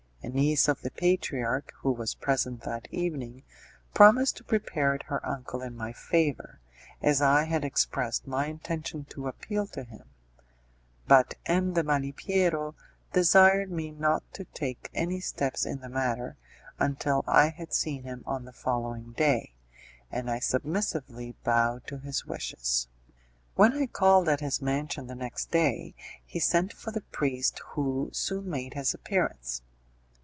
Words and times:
A 0.23 0.29
niece 0.29 0.67
of 0.67 0.81
the 0.81 0.91
patriarch, 0.91 1.73
who 1.79 1.91
was 1.91 2.13
present 2.13 2.61
that 2.61 2.87
evening, 2.91 3.41
promised 3.95 4.37
to 4.37 4.43
prepare 4.43 4.97
her 5.07 5.25
uncle 5.25 5.63
in 5.63 5.75
my 5.75 5.91
favour, 5.93 6.59
as 7.01 7.23
I 7.23 7.45
had 7.45 7.65
expressed 7.65 8.27
my 8.27 8.45
intention 8.45 9.03
to 9.05 9.27
appeal 9.27 9.65
to 9.69 9.83
him; 9.83 10.05
but 11.07 11.33
M. 11.47 11.73
de 11.73 11.81
Malipiero 11.83 12.75
desired 13.11 13.71
me 13.71 13.89
not 13.89 14.21
to 14.35 14.43
take 14.45 14.91
any 14.93 15.19
steps 15.19 15.65
in 15.65 15.81
the 15.81 15.89
matter 15.89 16.37
until 16.77 17.23
I 17.27 17.49
had 17.49 17.73
seen 17.73 18.03
him 18.03 18.23
on 18.27 18.45
the 18.45 18.53
following 18.53 19.13
day, 19.13 19.53
and 20.11 20.29
I 20.29 20.37
submissively 20.37 21.35
bowed 21.43 21.87
to 21.87 21.97
his 21.97 22.27
wishes. 22.27 22.87
When 23.55 23.73
I 23.73 23.87
called 23.87 24.29
at 24.29 24.39
his 24.39 24.61
mansion 24.61 25.07
the 25.07 25.15
next 25.15 25.49
day 25.49 25.95
he 26.23 26.39
sent 26.39 26.73
for 26.73 26.91
the 26.91 27.01
priest, 27.01 27.59
who 27.71 28.11
soon 28.13 28.47
made 28.51 28.75
his 28.75 28.93
appearance. 28.93 29.63